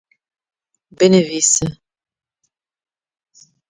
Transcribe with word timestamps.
Binivîse 0.97 1.61